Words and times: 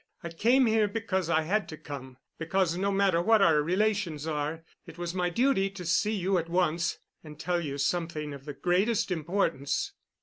I 0.23 0.29
came 0.29 0.65
here 0.65 0.87
because 0.87 1.29
I 1.29 1.43
had 1.43 1.69
to 1.69 1.77
come, 1.77 2.17
because 2.39 2.75
no 2.75 2.91
matter 2.91 3.21
what 3.21 3.39
our 3.39 3.61
relations 3.61 4.25
are 4.25 4.63
it 4.87 4.97
was 4.97 5.13
my 5.13 5.29
duty 5.29 5.69
to 5.69 5.85
see 5.85 6.15
you 6.15 6.39
at 6.39 6.49
once 6.49 6.97
and 7.23 7.39
tell 7.39 7.61
you 7.61 7.77
something 7.77 8.33
of 8.33 8.45
the 8.45 8.53
greatest 8.55 9.11
importance." 9.11 9.93